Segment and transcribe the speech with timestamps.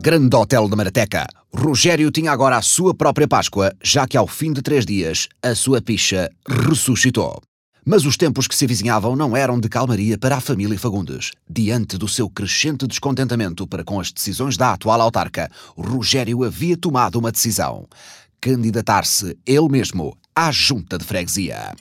[0.00, 1.26] Grande Hotel da Marateca.
[1.52, 5.56] Rogério tinha agora a sua própria Páscoa, já que ao fim de três dias a
[5.56, 7.42] sua picha ressuscitou.
[7.84, 11.32] Mas os tempos que se avizinhavam não eram de calmaria para a família Fagundes.
[11.50, 17.18] Diante do seu crescente descontentamento para com as decisões da atual autarca, Rogério havia tomado
[17.18, 17.88] uma decisão:
[18.40, 21.74] candidatar-se ele mesmo à junta de freguesia.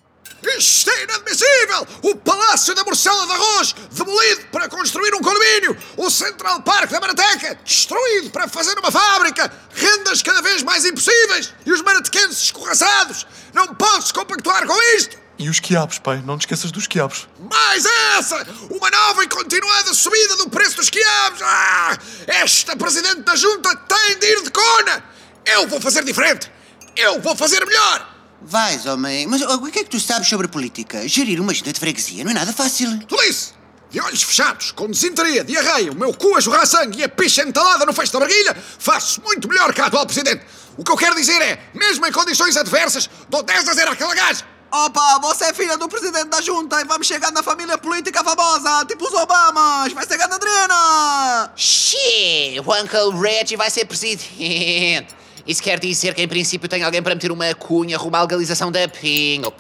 [0.58, 0.97] Isto é
[1.28, 1.88] inadmissível!
[2.04, 5.78] O Palácio da Morcela de Arroz, demolido para construir um condomínio!
[5.98, 9.52] O Central Park da Marateca, destruído para fazer uma fábrica!
[9.74, 11.54] Rendas cada vez mais impossíveis!
[11.66, 13.28] E os maratequenses escorraçados!
[13.54, 15.18] Não posso compactuar com isto!
[15.40, 16.24] E os quiabos, pai?
[16.26, 17.28] Não te esqueças dos quiabos.
[17.40, 17.86] Mais
[18.18, 18.48] essa!
[18.72, 21.42] Uma nova e continuada subida do preço dos quiabos!
[21.44, 21.98] Ah!
[22.26, 25.04] Esta Presidente da Junta tem de ir de cona!
[25.46, 26.52] Eu vou fazer diferente!
[26.96, 28.17] Eu vou fazer melhor!
[28.42, 29.28] Vais, homem.
[29.28, 31.08] Mas o que é que tu sabes sobre política?
[31.08, 33.00] Gerir uma junta de freguesia não é nada fácil.
[33.06, 33.54] Tolice!
[33.90, 37.42] De olhos fechados, com desinteria, diarreia, o meu cu a jorrar sangue e a picha
[37.42, 40.44] entalada no fecho da barguilha, faço muito melhor que a atual Presidente.
[40.78, 44.14] O que eu quero dizer é, mesmo em condições adversas, dou 10 a 0 àquela
[44.14, 44.46] gaja.
[44.70, 48.86] Opa, você é filha do presidente da junta e vamos chegar na família política famosa,
[48.86, 49.94] tipo os Obamas.
[49.94, 51.54] Vai ser Adriana!
[51.56, 55.16] Xê, o Uncle Reggie vai ser presidente.
[55.48, 58.72] Isso quer dizer que em princípio tem alguém para meter uma cunha rumo à legalização
[58.72, 59.52] da pinga.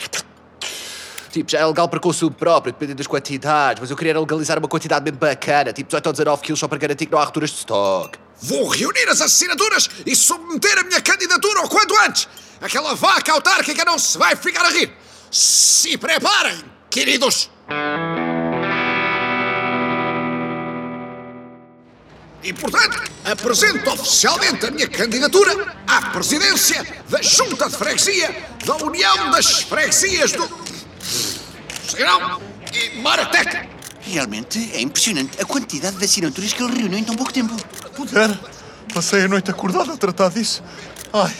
[1.31, 4.67] Tipo, já é legal para consumo próprio, dependendo das quantidades, mas eu queria legalizar uma
[4.67, 7.51] quantidade bem bacana, tipo 18 ou 19 quilos só para garantir que não há rupturas
[7.51, 8.17] de stock.
[8.41, 12.27] Vou reunir as assinaturas e submeter a minha candidatura o quanto antes.
[12.59, 14.91] Aquela vaca autárquica não se vai ficar a rir.
[15.31, 17.49] Se preparem, queridos.
[22.47, 28.33] E, portanto, apresento oficialmente a minha candidatura à presidência da Junta de Freguesia
[28.65, 30.49] da União das Freguesias do.
[31.89, 33.67] Serão e Marateca.
[33.99, 37.53] Realmente é impressionante a quantidade de assinaturas que ele reuniu em tão pouco tempo.
[37.93, 38.39] Pudera.
[38.93, 40.63] Passei a noite acordado a tratar disso.
[41.11, 41.35] Ai,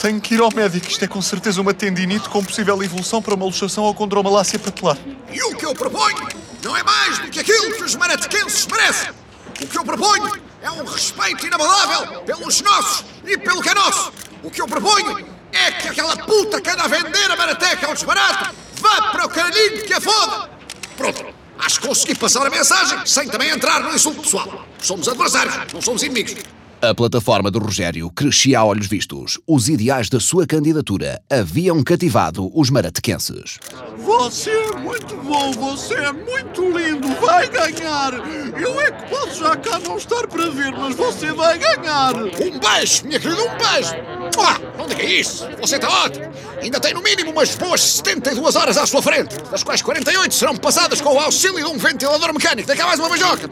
[0.00, 0.88] tenho que ir ao médico.
[0.88, 4.98] Isto é com certeza uma tendinite com possível evolução para uma luxação ou condromalácia patelar.
[5.32, 6.26] E o que eu proponho
[6.64, 9.19] não é mais do que aquilo que os maratequenses merecem.
[9.60, 10.32] O que eu proponho
[10.62, 14.12] é um respeito inabalável pelos nossos e pelo que é nosso.
[14.42, 17.94] O que eu proponho é que aquela puta que anda a vender a marateca ao
[17.94, 20.50] desbarato vá para o caralhinho que a foda.
[20.96, 21.26] Pronto.
[21.58, 24.66] Acho que consegui passar a mensagem sem também entrar no insulto pessoal.
[24.78, 26.42] Somos adversários, não somos inimigos.
[26.82, 29.38] A plataforma do Rogério crescia a olhos vistos.
[29.46, 33.58] Os ideais da sua candidatura haviam cativado os maratequenses.
[33.98, 38.14] Você é muito bom, você é muito lindo, vai ganhar!
[38.58, 42.14] Eu é que posso já cá não estar para ver, mas você vai ganhar!
[42.16, 43.94] Um beijo, minha querida, um beijo!
[44.38, 46.32] Ah, não diga isso, você está ótimo!
[46.62, 50.56] Ainda tem no mínimo umas boas 72 horas à sua frente, das quais 48 serão
[50.56, 52.66] passadas com o auxílio de um ventilador mecânico.
[52.66, 53.50] Daqui a mais uma beijoca!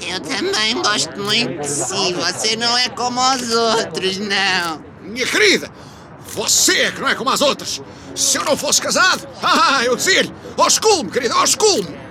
[0.00, 4.84] Eu também gosto muito de si, você não é como os outros, não.
[5.02, 5.70] Minha querida,
[6.34, 7.80] você é que não é como as outras.
[8.14, 12.02] Se eu não fosse casado, ah, eu dizia-lhe, ausculme, querida, ausculme.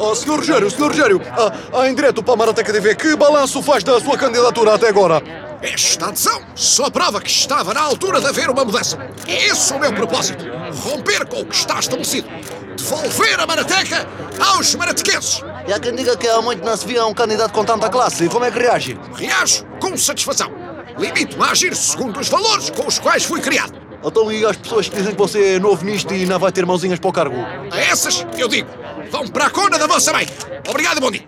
[0.00, 0.36] Oh, Sr.
[0.36, 0.88] Rogério, Sr.
[0.88, 4.74] Rogério, ah, ah, em direto para a Marateca TV, que balanço faz da sua candidatura
[4.74, 5.22] até agora?
[5.62, 8.98] Esta adesão só prova que estava na altura de haver uma mudança.
[9.26, 10.44] É esse o meu propósito.
[10.82, 12.28] Romper com o que está estabelecido.
[12.76, 14.06] Devolver a Marateca
[14.38, 15.40] aos maratequenses.
[15.66, 18.28] E há quem diga que há muito não se via um candidato com tanta classe.
[18.28, 18.98] Como é que reage?
[19.14, 20.50] Reajo com satisfação.
[20.98, 23.72] Limito-me a agir segundo os valores com os quais fui criado.
[24.04, 26.66] Então e as pessoas que dizem que você é novo nisto e não vai ter
[26.66, 27.36] mãozinhas para o cargo?
[27.72, 28.68] A essas, eu digo,
[29.10, 30.28] vão para a cona da vossa mãe.
[30.68, 31.26] Obrigado e bom dia.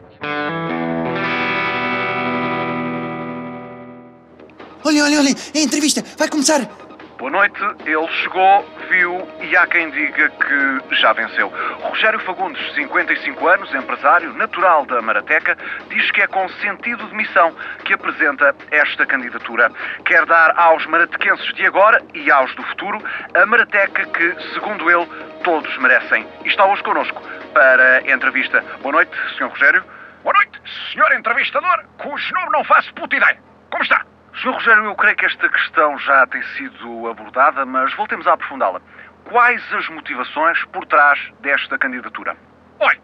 [4.85, 6.86] Olha, olha, olha, a entrevista vai começar.
[7.19, 11.49] Boa noite, ele chegou, viu e há quem diga que já venceu.
[11.81, 15.56] Rogério Fagundes, 55 anos, empresário, natural da Marateca,
[15.88, 17.56] diz que é com sentido de missão
[17.87, 19.72] que apresenta esta candidatura.
[20.04, 23.03] Quer dar aos maratequenses de agora e aos do futuro
[23.34, 25.07] a Marateca que, segundo ele,
[25.42, 26.28] todos merecem.
[26.45, 27.22] E está hoje connosco
[27.54, 28.62] para a entrevista.
[28.83, 29.48] Boa noite, Sr.
[29.48, 29.83] Rogério.
[30.22, 30.60] Boa noite,
[30.92, 31.16] Sr.
[31.16, 33.39] Entrevistador, cujo nome não faço puta ideia.
[33.71, 34.04] Como está?
[34.36, 34.50] Sr.
[34.50, 38.83] Rogério, eu creio que esta questão já tem sido abordada, mas voltemos a aprofundá-la.
[39.24, 42.36] Quais as motivações por trás desta candidatura?
[42.78, 43.00] Olha,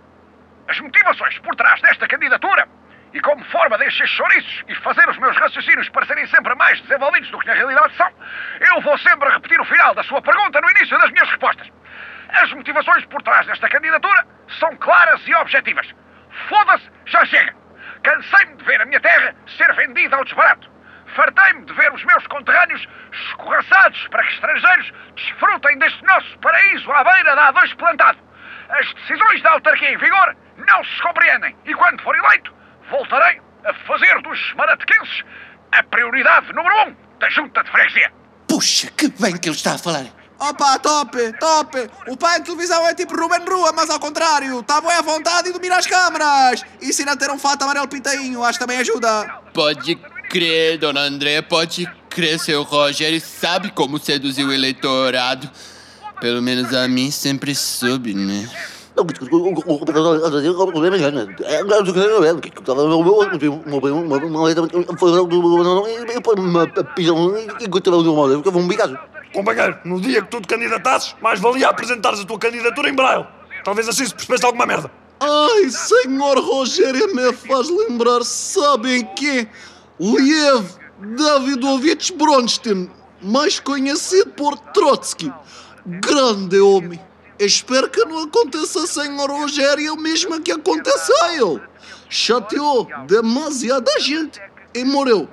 [0.69, 2.69] as motivações por trás desta candidatura
[3.15, 7.31] e como forma de encher chouriços e fazer os meus raciocínios parecerem sempre mais desenvolvidos
[7.31, 8.13] do que na realidade são,
[8.61, 11.67] eu vou sempre repetir o final da sua pergunta no início das minhas respostas.
[12.29, 14.27] As motivações por trás desta candidatura
[14.61, 15.89] são claras e objetivas.
[16.49, 17.55] Foda-se, já chega!
[18.03, 20.72] Cansei-me de ver a minha terra ser vendida ao desbarato.
[21.15, 27.05] Fartei-me de ver os meus conterrâneos escorraçados para que estrangeiros desfrutem deste nosso paraíso à
[27.05, 28.19] beira da A2 plantado.
[28.71, 32.55] As decisões da autarquia em vigor não se compreendem e quando for eleito,
[32.91, 35.23] voltarei a fazer dos maratequenses
[35.73, 38.13] a prioridade número um da junta de freguesia.
[38.49, 40.07] Puxa, que bem que ele está a falar.
[40.39, 41.91] Opa, top, top!
[42.09, 44.59] O pai de televisão é tipo Ruben Rua, mas ao contrário.
[44.59, 46.65] Está bem à vontade e domina as câmaras.
[46.81, 49.41] E ensina a ter um fato amarelo pitainho, acho que também ajuda.
[49.55, 49.95] Pode
[50.33, 55.49] crer, dona André, pode crer, seu Rogério sabe como seduzir o eleitorado.
[56.23, 58.49] Pelo menos a mim sempre soube, né?
[69.35, 73.27] Companheiro, no dia que tu te candidatasses, mais valia apresentares a tua candidatura em braille.
[73.65, 74.91] Talvez assim se percebesse alguma merda.
[75.21, 79.49] Ai, senhor Rogério, me faz lembrar, sabem quem?
[80.03, 80.67] Liev
[81.17, 82.91] Davidovich Bronstein,
[83.23, 85.33] mais conhecido por Trotsky.
[85.87, 87.01] Grande homem.
[87.39, 91.63] Espero que não aconteça, senhor Rogério, o mesmo que aconteceu a ele.
[92.09, 94.43] Chateou demasiada gente
[94.75, 95.29] e morreu.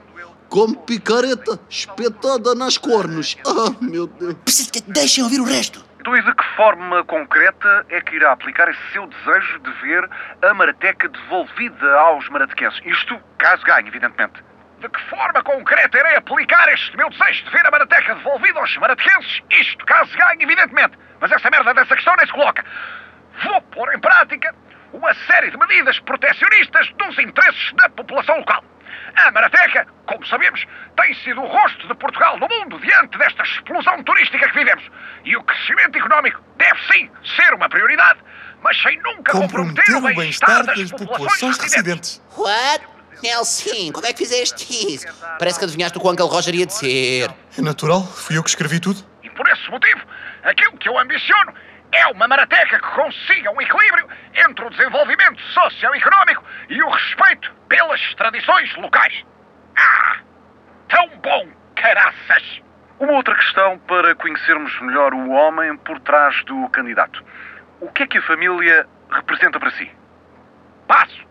[0.50, 3.38] Com picareta espetada nas cornos.
[3.48, 4.36] Ah, meu Deus.
[4.44, 5.83] Preciso que deixem ouvir o resto.
[6.00, 10.07] Então, e de que forma concreta é que irá aplicar esse seu desejo de ver
[10.44, 12.80] a Marateca devolvida aos maratequenses?
[12.86, 14.48] Isto, caso ganhe, evidentemente.
[14.79, 18.77] De que forma concreta irei aplicar este meu desejo de ver a Marateca devolvida aos
[18.77, 19.41] maratequenses?
[19.49, 20.97] Isto, caso ganhe, evidentemente.
[21.19, 22.63] Mas essa merda dessa questão nem se coloca.
[23.43, 24.55] Vou pôr em prática
[24.93, 28.63] uma série de medidas protecionistas dos interesses da população local.
[29.15, 30.65] A Marateca, como sabemos,
[30.95, 34.83] tem sido o rosto de Portugal no mundo diante desta explosão turística que vivemos.
[35.25, 38.19] E o crescimento económico deve sim ser uma prioridade,
[38.61, 42.21] mas sem nunca comprometer Comprometer o o bem-estar das das populações residentes.
[42.37, 42.98] What?
[43.21, 45.07] Nelson, como é que fizeste isso?
[45.38, 47.30] Parece que adivinhaste o que o Uncle Roger ia dizer.
[47.57, 49.00] É natural, fui eu que escrevi tudo.
[49.24, 50.01] E por esse motivo,
[50.44, 51.54] aquilo que eu ambiciono
[51.92, 54.07] é uma marateca que consiga um equilíbrio
[54.48, 59.13] entre o desenvolvimento socioeconómico e o respeito pelas tradições locais.
[59.77, 60.18] Ah!
[60.88, 62.62] Tão bom, caraças!
[63.00, 67.24] Uma outra questão para conhecermos melhor o homem por trás do candidato.
[67.80, 69.89] O que é que a família representa para si?
[70.88, 71.28] Passo!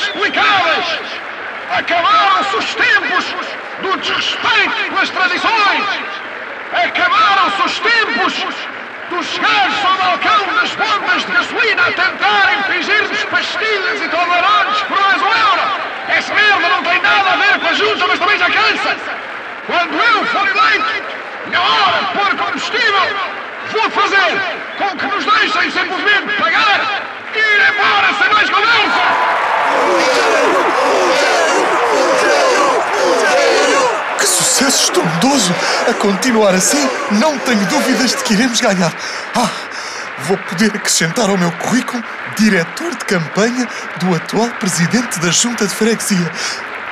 [0.00, 0.86] Inexplicáveis!
[1.76, 3.24] Acabaram-se os tempos
[3.82, 5.84] do desrespeito pelas tradições!
[6.72, 8.34] Acabaram-se os tempos
[9.10, 15.00] dos chegares ao balcão das bombas de gasolina a tentar impingir-nos pastilhas e tolerantes por
[15.00, 15.90] mais um euro!
[16.08, 18.96] Essa merda não tem nada a ver com a junta, mas também já cansa!
[19.66, 21.04] Quando eu for eleito,
[21.52, 23.16] na hora de pôr combustível,
[23.72, 24.40] vou fazer
[24.78, 26.80] com que nos deixem simplesmente pagar
[27.34, 29.49] e ir embora sem mais conversa!
[34.18, 35.54] Que sucesso estrondoso!
[35.88, 38.92] A continuar assim, não tenho dúvidas de que iremos ganhar.
[39.34, 39.50] Ah,
[40.24, 42.02] vou poder acrescentar ao meu currículo
[42.36, 43.68] diretor de campanha
[43.98, 46.30] do atual presidente da Junta de Freguesia.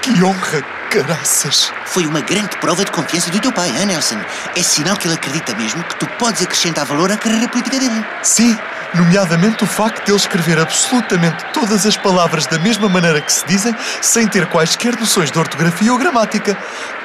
[0.03, 1.73] Que honra, caraças!
[1.85, 4.19] Foi uma grande prova de confiança do teu pai, hein, Nelson?
[4.57, 8.05] É sinal que ele acredita mesmo que tu podes acrescentar valor à carreira política dele.
[8.23, 8.59] Sim,
[8.95, 13.47] nomeadamente o facto de ele escrever absolutamente todas as palavras da mesma maneira que se
[13.47, 16.57] dizem, sem ter quaisquer noções de ortografia ou gramática.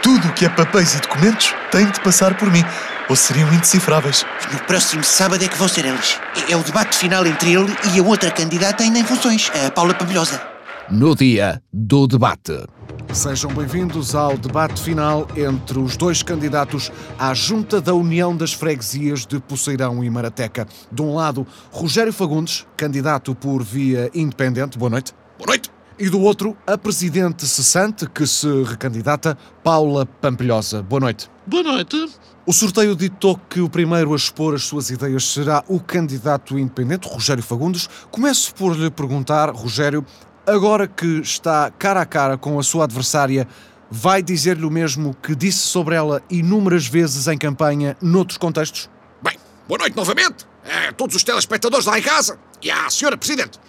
[0.01, 2.63] Tudo o que é papéis e documentos tem de passar por mim,
[3.09, 4.25] ou seriam indecifráveis.
[4.51, 6.19] No próximo sábado é que vão ser eles.
[6.49, 9.93] É- o debate final entre ele e a outra candidata ainda em funções, a Paula
[9.93, 10.41] Pampilhosa.
[10.89, 12.65] No dia do debate.
[13.13, 19.23] Sejam bem-vindos ao debate final entre os dois candidatos à Junta da União das Freguesias
[19.23, 20.67] de Poceirão e Marateca.
[20.91, 24.79] De um lado, Rogério Fagundes, candidato por via independente.
[24.79, 25.13] Boa noite.
[25.37, 25.69] Boa noite.
[25.99, 30.81] E do outro, a presidente cessante, que se recandidata, Paula Pampilhosa.
[30.81, 31.29] Boa noite.
[31.45, 32.09] Boa noite.
[32.47, 37.07] O sorteio ditou que o primeiro a expor as suas ideias será o candidato independente,
[37.07, 37.87] Rogério Fagundes.
[38.09, 40.03] Começo por lhe perguntar, Rogério,
[40.45, 43.47] agora que está cara a cara com a sua adversária,
[43.89, 48.89] vai dizer-lhe o mesmo que disse sobre ela inúmeras vezes em campanha, noutros contextos?
[49.21, 50.45] Bem, boa noite novamente
[50.89, 53.59] a todos os telespectadores lá em casa e à senhora Presidente.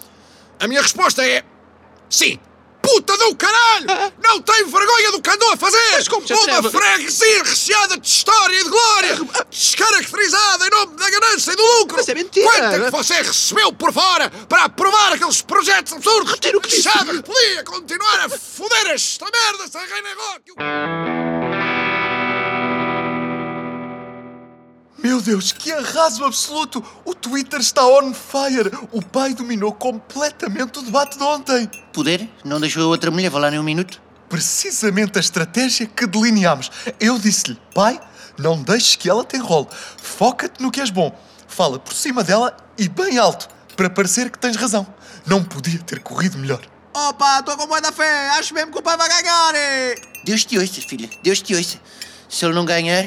[0.60, 1.42] A minha resposta é
[2.08, 2.38] sim.
[2.84, 3.86] Puta do caralho!
[4.22, 5.92] Não tem vergonha do que andou a fazer!
[5.92, 9.18] Mas como Uma freguesia recheada de história e de glória!
[9.50, 11.96] Descaracterizada em nome da ganância e do lucro!
[11.96, 12.46] Mas é mentira!
[12.50, 16.32] Quanto é que você recebeu por fora para aprovar aqueles projetos absurdos?
[16.32, 16.88] Retiro o que disse.
[16.88, 21.33] Achava que podia continuar a foder esta merda sem reina rock!
[25.04, 26.82] Meu Deus, que arraso absoluto!
[27.04, 28.70] O Twitter está on fire!
[28.90, 31.70] O pai dominou completamente o debate de ontem!
[31.92, 32.26] Poder?
[32.42, 34.00] Não deixou a outra mulher falar nem um minuto?
[34.30, 36.70] Precisamente a estratégia que delineámos.
[36.98, 38.00] Eu disse-lhe, pai,
[38.38, 39.68] Não deixes que ela te enrole.
[39.98, 41.14] Foca-te no que és bom.
[41.46, 43.46] Fala por cima dela e bem alto,
[43.76, 44.86] para parecer que tens razão.
[45.26, 46.62] Não podia ter corrido melhor.
[46.94, 48.30] Opa, estou com muita fé.
[48.30, 49.54] Acho mesmo que o pai vai ganhar.
[49.54, 49.96] eh.
[50.24, 51.10] Deus te ouça, filha.
[51.22, 51.78] Deus te ouça.
[52.26, 53.06] Se ele não ganhar,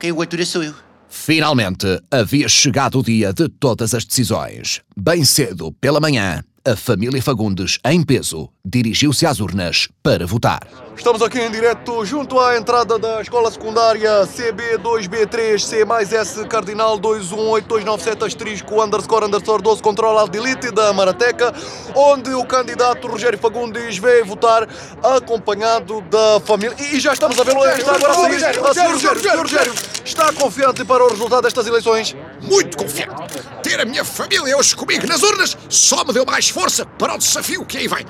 [0.00, 0.74] quem o atura sou eu.
[1.08, 4.80] Finalmente havia chegado o dia de todas as decisões.
[4.96, 10.60] Bem cedo, pela manhã, a família Fagundes, em peso, dirigiu-se às urnas para votar.
[10.94, 16.98] Estamos aqui em direto junto à entrada da escola secundária CB2B3 C mais S Cardinal
[16.98, 21.54] 218297 asterisco underscore underscore 12 control alt delete da Marateca,
[21.94, 24.68] onde o candidato Rogério Fagundes veio votar
[25.02, 26.76] acompanhado da família.
[26.92, 27.64] E já estamos a vê-lo.
[27.64, 28.32] Está agora a sair.
[28.32, 32.14] Rogério, senhor Rogério, Rogério, senhor Rogério, está confiante para o resultado destas eleições?
[32.42, 33.38] Muito confiante.
[33.62, 37.18] Ter a minha família hoje comigo nas urnas só me deu mais força para o
[37.18, 38.04] desafio que aí vem.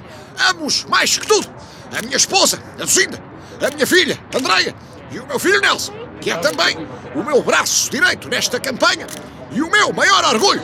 [0.48, 1.46] Amo-os mais que tudo.
[1.94, 3.22] A minha esposa, a Lucinda,
[3.60, 4.74] a minha filha, Andreia,
[5.12, 6.78] e o meu filho Nelson, que é também
[7.14, 9.06] o meu braço direito nesta campanha
[9.52, 10.62] e o meu maior orgulho.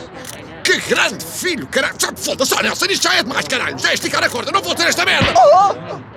[0.63, 1.95] Que grande filho, caralho.
[2.17, 3.77] Foda-se, ó, Nelson, isto já é demais, caralho.
[3.77, 5.31] Já é esticar a corda, não vou ter esta merda.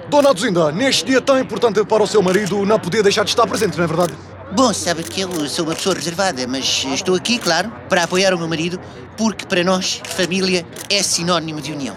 [0.09, 3.47] Dona Duzinda, neste dia tão importante para o seu marido, não podia deixar de estar
[3.47, 4.15] presente, não é verdade?
[4.51, 8.39] Bom, sabe que eu sou uma pessoa reservada, mas estou aqui, claro, para apoiar o
[8.39, 8.81] meu marido,
[9.17, 11.95] porque para nós, família é sinónimo de união.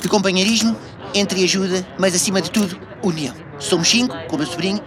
[0.00, 0.74] De companheirismo,
[1.14, 3.34] entre ajuda, mas acima de tudo, união.
[3.58, 4.80] Somos cinco, com o meu sobrinho,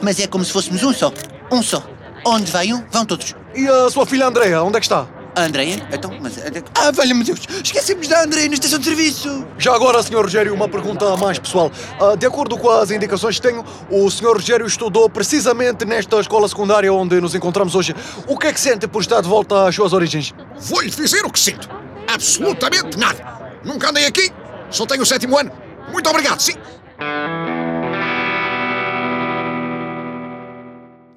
[0.00, 1.12] mas é como se fôssemos um só.
[1.50, 1.82] Um só.
[2.24, 3.34] Onde vai um, vão todos.
[3.54, 5.15] E a sua filha Andreia, onde é que está?
[5.36, 5.86] A Andreia?
[5.92, 6.38] Então, mas.
[6.74, 7.40] Ah, valha-me Deus!
[7.62, 9.46] Esquecemos da Andreia na estação de serviço!
[9.58, 10.22] Já agora, Sr.
[10.22, 11.70] Rogério, uma pergunta mais pessoal.
[12.00, 14.32] Ah, de acordo com as indicações que tenho, o Sr.
[14.32, 17.94] Rogério estudou precisamente nesta escola secundária onde nos encontramos hoje.
[18.26, 20.32] O que é que sente por estar de volta às suas origens?
[20.58, 21.68] Vou-lhe dizer o que sinto.
[22.08, 23.60] Absolutamente nada.
[23.62, 24.32] Nunca andei aqui,
[24.70, 25.52] só tenho o sétimo ano.
[25.92, 26.54] Muito obrigado, sim.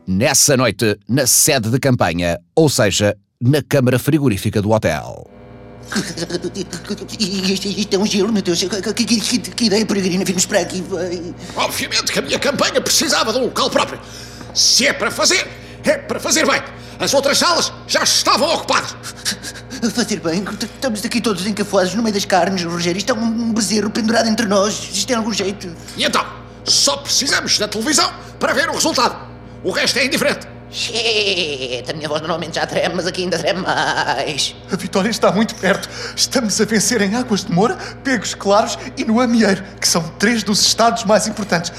[0.05, 5.25] Nessa noite, na sede de campanha, ou seja, na câmara frigorífica do hotel.
[7.17, 8.59] Isto, isto é um gelo, meu Deus!
[8.59, 10.81] Que, que, que, que ideia peregrina virmos para aqui!
[10.81, 11.33] vai.
[11.55, 13.99] Obviamente que a minha campanha precisava de um local próprio.
[14.53, 15.47] Se é para fazer,
[15.85, 16.61] é para fazer bem.
[16.99, 18.95] As outras salas já estavam ocupadas.
[19.81, 22.97] A fazer bem, estamos aqui todos encafuados no meio das carnes, Rogério.
[22.97, 24.89] Isto é um bezerro pendurado entre nós.
[24.91, 25.73] Isto tem algum jeito?
[25.95, 26.25] E então,
[26.65, 29.29] só precisamos da televisão para ver o resultado.
[29.63, 30.58] O resto é indiferente.
[30.71, 34.55] Shit, a minha voz normalmente já treme, mas aqui ainda treme mais.
[34.71, 35.89] A vitória está muito perto.
[36.15, 40.43] Estamos a vencer em Águas de Moura, Pegos Claros e no Amieiro, que são três
[40.43, 41.71] dos estados mais importantes.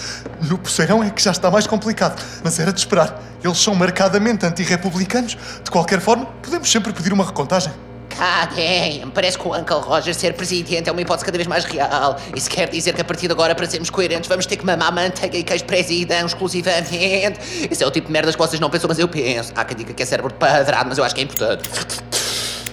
[0.42, 3.22] No Poceirão é que já está mais complicado, mas era de esperar.
[3.44, 5.36] Eles são marcadamente antirrepublicanos.
[5.62, 7.72] De qualquer forma, podemos sempre pedir uma recontagem.
[8.20, 9.00] Cadê?
[9.14, 12.18] Parece que o Uncle Roger ser presidente é uma hipótese cada vez mais real.
[12.36, 14.94] Isso quer dizer que a partir de agora, para sermos coerentes, vamos ter que mamar
[14.94, 17.40] manteiga e queijo presidão exclusivamente.
[17.70, 19.54] Isso é o tipo de merdas que vocês não pensam, mas eu penso.
[19.56, 21.66] Há quem diga que é cérebro de padrado, mas eu acho que é importante.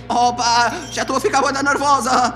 [0.09, 2.35] Opa, já estou a ficar muito nervosa.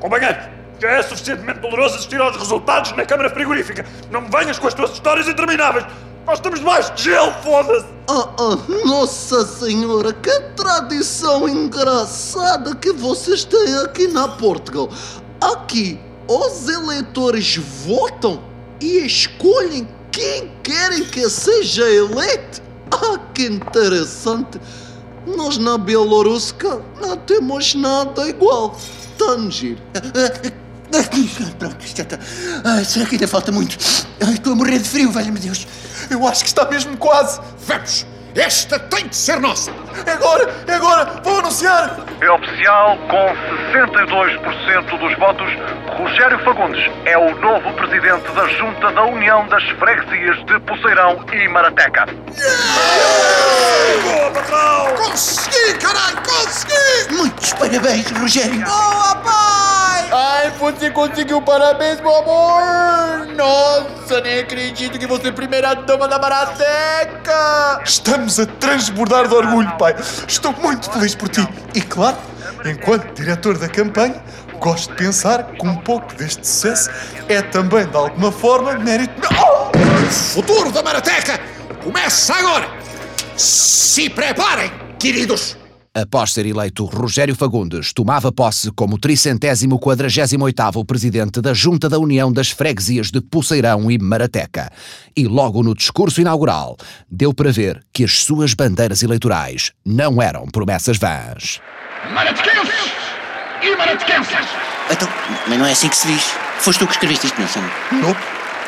[0.00, 0.38] Companheiro,
[0.80, 3.84] já é suficientemente doloroso assistir aos resultados na câmara frigorífica.
[4.10, 5.84] Não me venhas com as tuas histórias intermináveis.
[6.26, 7.86] Nós estamos debaixo de gelo, foda-se.
[8.08, 14.88] Ah, ah, Nossa Senhora, que tradição engraçada que vocês têm aqui na Portugal.
[15.40, 15.98] Aqui,
[16.28, 18.40] os eleitores votam
[18.80, 22.62] e escolhem quem querem que seja eleito.
[22.92, 24.60] Ah, que interessante.
[25.26, 28.76] Nós na Bielorrússia não temos nada igual.
[29.18, 29.76] Tangir.
[31.58, 32.18] Pronto, já está.
[32.64, 33.76] Ai, será que ainda falta muito?
[34.24, 35.66] Ai, estou a morrer de frio, velho-me Deus.
[36.10, 37.40] Eu acho que está mesmo quase.
[37.66, 38.06] Vamos!
[38.34, 39.70] Esta tem de ser nossa!
[40.06, 40.50] É agora!
[40.66, 41.04] É agora!
[41.22, 41.98] Vou anunciar!
[42.18, 43.34] É oficial, com
[43.72, 45.52] 62% dos votos,
[45.98, 51.48] Rogério Fagundes é o novo presidente da Junta da União das Freguesias de Poceirão e
[51.48, 52.06] Marateca.
[54.00, 54.94] Boa, patrão!
[54.96, 56.22] Consegui, caralho!
[56.22, 57.14] Consegui!
[57.14, 58.64] Muitos parabéns, Rogério.
[58.64, 60.08] Boa, pai!
[60.14, 63.26] Ai, você conseguiu, parabéns, meu amor!
[63.34, 67.80] Nossa, nem acredito que você é a primeira dama da Marateca!
[67.84, 69.94] Estamos a transbordar de orgulho, pai.
[70.26, 71.46] Estou muito feliz por ti.
[71.74, 72.16] E claro,
[72.64, 74.22] enquanto diretor da campanha,
[74.58, 76.90] gosto de pensar que um pouco deste sucesso
[77.28, 79.28] é também, de alguma forma, mérito.
[79.34, 79.70] Oh!
[80.06, 81.40] O futuro da Marateca
[81.82, 82.81] começa agora!
[83.36, 85.56] Se preparem, queridos!
[85.94, 91.98] Após ser eleito, Rogério Fagundes tomava posse como tricentésimo quadragésimo oitavo presidente da Junta da
[91.98, 94.70] União das Freguesias de Poceirão e Marateca.
[95.14, 96.76] E logo no discurso inaugural,
[97.10, 101.60] deu para ver que as suas bandeiras eleitorais não eram promessas vãs.
[102.14, 102.92] Maratequenses
[103.62, 104.46] e maratequensas!
[104.90, 105.08] Então,
[105.46, 106.24] mas não é assim que se diz.
[106.58, 107.60] Foste tu que escreveste isto, Nelson?
[107.92, 108.16] Não,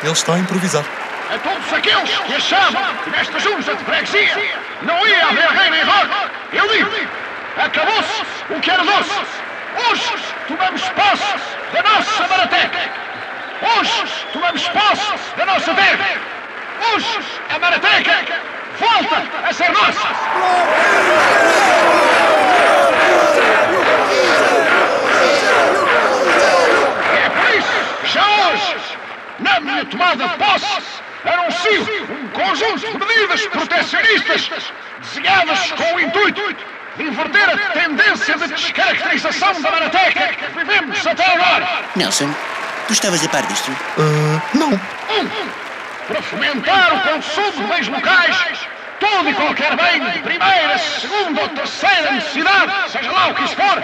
[0.03, 1.04] ele está a improvisar.
[1.33, 5.83] A todos aqueles que achavam que nesta junta de freguesia não ia haver rei nem
[5.83, 6.09] rock,
[6.53, 6.91] eu digo,
[7.57, 9.21] acabou-se o que era doce.
[9.89, 10.13] Hoje
[10.47, 11.33] tomamos posse
[11.73, 12.79] da nossa Marateca.
[13.61, 14.03] Hoje
[14.33, 16.05] tomamos posse da nossa terra.
[16.93, 18.13] Hoje a Marateca
[18.79, 20.07] volta a ser nossa.
[27.15, 28.75] É isso, já hoje,
[29.39, 30.94] na minha tomada de posse,
[31.29, 34.49] anuncio um conjunto de medidas protecionistas
[35.01, 36.55] desenhadas com o intuito
[36.97, 41.67] de inverter a tendência de descaracterização da Marateca que vivemos até agora.
[41.95, 42.33] Nelson,
[42.87, 43.71] tu estavas a par disto?
[44.53, 44.69] não.
[44.69, 45.29] Um,
[46.07, 48.37] para fomentar o consumo de bens locais,
[48.99, 53.55] todo e qualquer bem de primeira, segunda ou terceira necessidade, seja lá o que isso
[53.55, 53.83] for,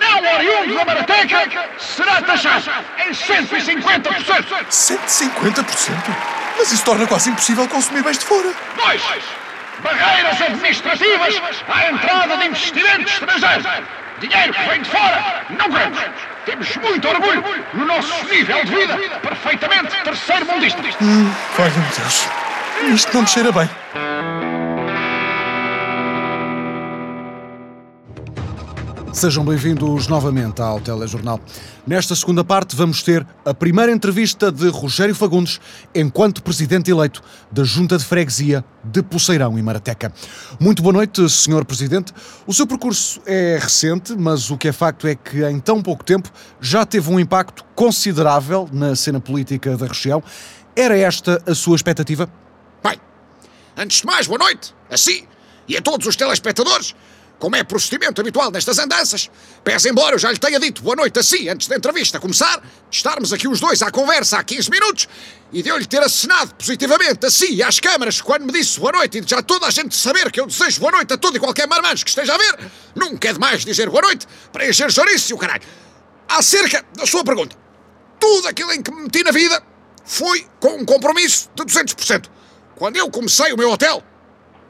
[0.00, 2.70] não oriundo da Marateca, será taxado
[3.06, 4.66] em 150%.
[4.70, 5.94] 150%?
[6.58, 8.52] Mas isso torna quase impossível consumir bens de fora.
[8.76, 9.02] Dois,
[9.82, 13.66] barreiras administrativas à entrada de investimentos estrangeiros.
[14.20, 15.98] Dinheiro que vem de fora, não queremos.
[16.44, 20.82] Temos muito orgulho no nosso nível de vida, perfeitamente terceiro mundista.
[21.00, 22.28] Hum, Valha-me Deus.
[22.94, 23.68] Isto não me cheira bem.
[29.20, 31.38] Sejam bem-vindos novamente ao Telejornal.
[31.86, 35.60] Nesta segunda parte vamos ter a primeira entrevista de Rogério Fagundes
[35.94, 37.22] enquanto presidente eleito
[37.52, 40.10] da Junta de Freguesia de Poceirão e Marateca.
[40.58, 41.66] Muito boa noite, Sr.
[41.66, 42.14] Presidente.
[42.46, 46.02] O seu percurso é recente, mas o que é facto é que em tão pouco
[46.02, 50.22] tempo já teve um impacto considerável na cena política da região.
[50.74, 52.26] Era esta a sua expectativa?
[52.82, 52.98] Bem,
[53.76, 55.28] antes de mais, boa noite, a si
[55.68, 56.94] e a todos os telespectadores.
[57.40, 59.30] Como é procedimento habitual nestas andanças,
[59.64, 62.62] pese embora eu já lhe tenha dito boa noite a si antes da entrevista começar,
[62.90, 65.08] estarmos aqui os dois à conversa há 15 minutos
[65.50, 68.78] e de eu lhe ter acenado positivamente a si e às câmaras quando me disse
[68.78, 71.16] boa noite e de já toda a gente saber que eu desejo boa noite a
[71.16, 74.68] todo e qualquer marmanjo que esteja a ver, nunca é demais dizer boa noite para
[74.68, 75.62] encher chouriço e o caralho.
[76.28, 77.56] Acerca da sua pergunta,
[78.20, 79.62] tudo aquilo em que me meti na vida
[80.04, 82.26] foi com um compromisso de 200%.
[82.76, 84.04] Quando eu comecei o meu hotel,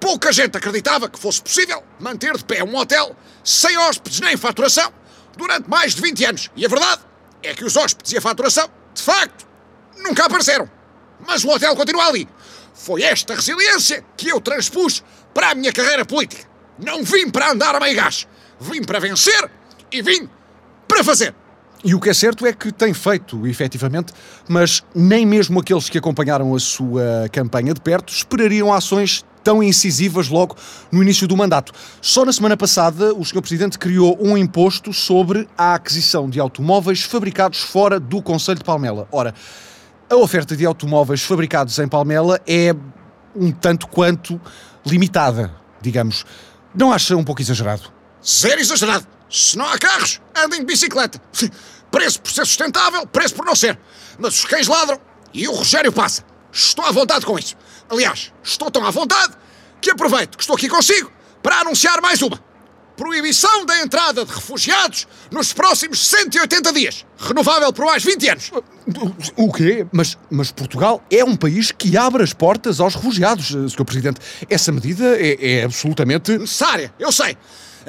[0.00, 4.92] pouca gente acreditava que fosse possível manter de pé um hotel sem hóspedes nem faturação
[5.36, 6.50] durante mais de 20 anos.
[6.56, 7.02] E a verdade
[7.42, 9.46] é que os hóspedes e a faturação, de facto,
[9.98, 10.68] nunca apareceram.
[11.26, 12.28] Mas o hotel continua ali.
[12.74, 16.48] Foi esta resiliência que eu transpus para a minha carreira política.
[16.78, 18.26] Não vim para andar a meio gás.
[18.58, 19.50] Vim para vencer
[19.92, 20.28] e vim
[20.88, 21.34] para fazer.
[21.82, 24.12] E o que é certo é que tem feito, efetivamente,
[24.46, 30.28] mas nem mesmo aqueles que acompanharam a sua campanha de perto esperariam ações tão incisivas
[30.28, 30.56] logo
[30.90, 31.72] no início do mandato.
[32.00, 33.40] Só na semana passada, o Sr.
[33.40, 39.08] Presidente criou um imposto sobre a aquisição de automóveis fabricados fora do Conselho de Palmela.
[39.10, 39.34] Ora,
[40.08, 42.74] a oferta de automóveis fabricados em Palmela é
[43.34, 44.40] um tanto quanto
[44.84, 46.24] limitada, digamos.
[46.74, 47.92] Não acha um pouco exagerado?
[48.24, 49.06] Zero exagerado.
[49.28, 51.20] Se não há carros, andem de bicicleta.
[51.90, 53.76] Preço por ser sustentável, preço por não ser.
[54.16, 55.00] Mas os cães ladram
[55.34, 56.22] e o Rogério passa.
[56.52, 57.56] Estou à vontade com isso.
[57.90, 59.34] Aliás, estou tão à vontade
[59.80, 61.10] que aproveito que estou aqui consigo
[61.42, 62.40] para anunciar mais uma.
[62.96, 67.04] Proibição da entrada de refugiados nos próximos 180 dias.
[67.18, 68.52] Renovável por mais 20 anos.
[69.36, 69.86] O quê?
[69.90, 73.84] Mas, mas Portugal é um país que abre as portas aos refugiados, eh, Sr.
[73.84, 74.20] Presidente.
[74.48, 76.38] Essa medida é, é absolutamente.
[76.38, 77.36] Necessária, eu sei.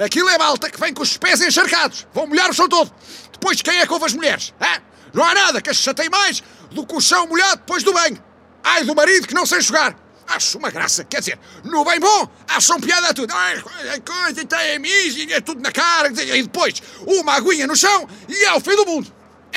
[0.03, 2.07] Aquilo é malta que vem com os pés encharcados.
[2.13, 2.91] Vão molhar o chão todo.
[3.33, 4.53] Depois quem é que ouve as mulheres?
[4.59, 4.81] Hã?
[5.13, 8.30] Não há nada que as chateie mais do que o chão molhado depois do banho.
[8.63, 9.95] Ai do marido que não sei jogar.
[10.27, 11.03] Acho uma graça.
[11.03, 13.33] Quer dizer, no bem bom, acham piada a tudo.
[13.33, 13.57] Ai,
[13.95, 16.09] a coisa tem a mísia, é tudo na cara.
[16.09, 19.11] E depois, uma aguinha no chão e é o fim do mundo.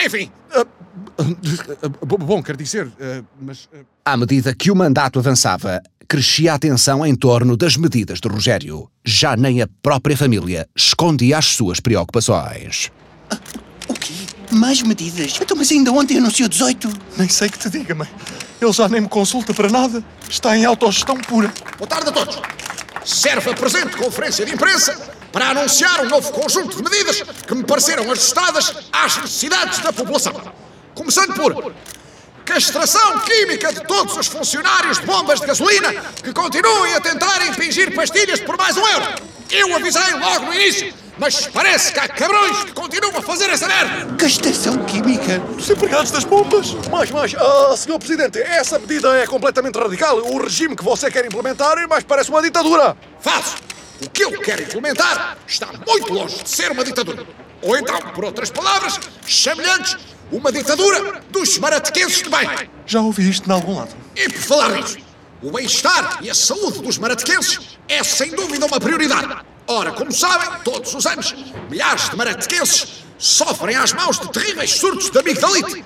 [0.05, 0.33] Enfim.
[2.07, 3.69] Bom, quer dizer, eh, mas.
[3.73, 8.29] eh, À medida que o mandato avançava, crescia a tensão em torno das medidas de
[8.29, 8.91] Rogério.
[9.05, 12.91] Já nem a própria família escondia as suas preocupações.
[14.51, 15.39] Mais medidas?
[15.41, 16.89] Então, mas ainda ontem anunciou 18.
[17.17, 18.09] Nem sei que te diga, mãe.
[18.61, 20.03] Ele já nem me consulta para nada.
[20.29, 21.53] Está em autogestão pura.
[21.79, 22.41] Boa tarde a todos.
[23.05, 27.65] Serve a presente conferência de imprensa para anunciar um novo conjunto de medidas que me
[27.65, 30.33] pareceram ajustadas às necessidades da população.
[30.95, 31.75] Começando por
[32.45, 37.95] castração química de todos os funcionários de bombas de gasolina que continuem a tentar impingir
[37.95, 39.07] pastilhas por mais um euro.
[39.51, 43.67] Eu avisei logo no início, mas parece que há cabrões que continuam a fazer essa
[43.69, 44.15] merda.
[44.17, 45.39] Castração química?
[45.39, 46.75] Dos empregados das bombas?
[46.91, 50.19] Mas, mas, ah, senhor Presidente, essa medida é completamente radical.
[50.19, 52.97] O regime que você quer implementar é mais parece uma ditadura.
[53.21, 53.57] Falso!
[54.03, 57.25] O que eu quero implementar está muito longe de ser uma ditadura.
[57.63, 59.97] Ou então, por outras palavras, semelhantes,
[60.33, 62.49] Uma ditadura dos maratequenses de bem.
[62.87, 63.95] Já ouvi isto em algum lado.
[64.17, 64.97] E por falar nisso,
[65.43, 69.45] o bem-estar e a saúde dos maratequenses é sem dúvida uma prioridade.
[69.67, 71.35] Ora, como sabem, todos os anos,
[71.71, 75.85] milhares de maratequenses sofrem às mãos de terríveis surtos de amigdalite.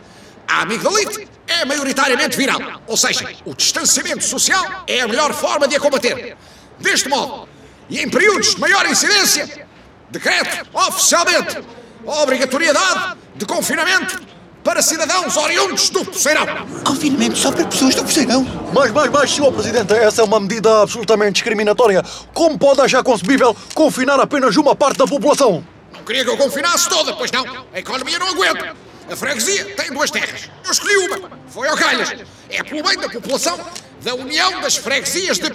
[0.49, 5.77] A amigdalite é maioritariamente viral, ou seja, o distanciamento social é a melhor forma de
[5.77, 6.37] a combater.
[6.81, 7.49] Deste modo,
[7.89, 9.67] e em períodos de maior incidência,
[10.11, 11.59] decreto oficialmente
[12.07, 14.21] a obrigatoriedade de confinamento
[14.63, 16.47] para cidadãos oriundos do Poceirão.
[16.85, 18.47] Confinamento só para pessoas do Poceirão?
[18.73, 22.03] Mas, mas, mas, senhor Presidente, essa é uma medida absolutamente discriminatória.
[22.35, 25.65] Como pode achar concebível confinar apenas uma parte da população?
[25.93, 27.45] Não queria que eu confinasse toda, pois não.
[27.73, 28.77] A economia não aguenta.
[29.11, 30.51] A freguesia tem duas terras.
[30.65, 31.31] Eu escolhi uma.
[31.49, 32.15] Foi ao calhas.
[32.51, 33.59] É pelo bem da população
[34.03, 35.51] da União das Freguesias de...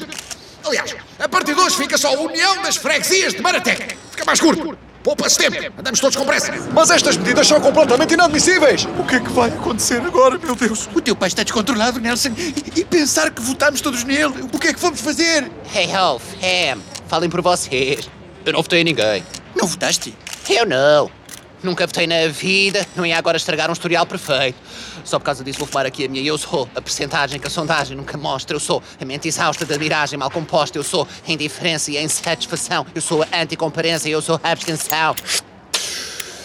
[0.66, 3.96] Aliás, a partir de hoje fica só a União das Freguesias de Marateca.
[4.12, 4.78] Fica mais curto.
[5.04, 5.74] Poupa-se tempo.
[5.78, 6.52] Andamos todos com pressa.
[6.74, 8.86] Mas estas medidas são completamente inadmissíveis.
[8.98, 10.88] O que é que vai acontecer agora, meu Deus?
[10.96, 12.30] O teu pai está descontrolado, Nelson.
[12.38, 14.48] E, e pensar que votámos todos nele.
[14.52, 15.52] O que é que vamos fazer?
[15.76, 18.10] Hey, Ralph, Ham, falem por vocês.
[18.46, 19.24] Eu não votei em ninguém.
[19.56, 20.16] Não votaste?
[20.50, 21.23] Eu não.
[21.64, 24.58] Nunca votei na vida, não ia agora estragar um historial perfeito.
[25.06, 26.22] Só por causa disso vou fumar aqui a minha.
[26.22, 28.54] Eu sou a percentagem que a sondagem nunca mostra.
[28.54, 30.78] Eu sou a mente exausta da miragem mal composta.
[30.78, 32.86] Eu sou a indiferença e a insatisfação.
[32.94, 34.10] Eu sou a anticomparência.
[34.10, 35.16] Eu sou a abstenção.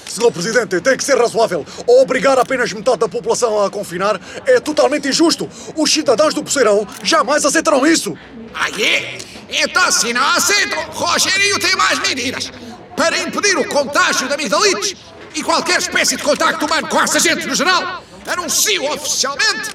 [0.07, 1.67] Senhor Presidente, tem que ser razoável.
[1.85, 5.49] Obrigar apenas metade da população a confinar é totalmente injusto.
[5.75, 8.17] Os cidadãos do Poceirão jamais aceitarão isso.
[8.55, 9.19] Aí é?
[9.51, 12.53] Então, se não aceitam, Rogerinho tem mais medidas
[12.99, 14.97] para impedir o contágio da amigdalites
[15.33, 18.03] e qualquer espécie de contacto humano com essa gente no geral.
[18.27, 19.71] Anuncio oficialmente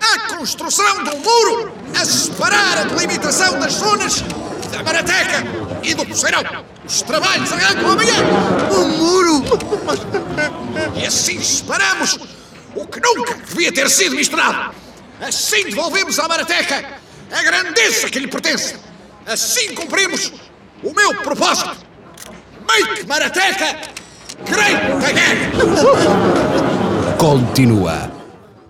[0.00, 4.22] a construção de um muro a separar a delimitação das zonas
[4.70, 5.44] da Marateca
[5.82, 6.42] e do Poceirão.
[6.86, 8.14] Os trabalhos arrancam amanhã.
[8.70, 9.42] Um muro!
[10.94, 12.18] E assim separamos
[12.76, 14.72] o que nunca devia ter sido misturado.
[15.20, 17.00] Assim devolvemos à Marateca
[17.32, 18.76] a grandeza que lhe pertence.
[19.26, 20.32] Assim cumprimos
[20.84, 21.89] o meu propósito.
[22.70, 23.74] Make Marateca
[24.46, 24.78] great!
[27.18, 28.10] Continua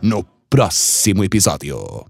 [0.01, 2.07] no próximo episódio.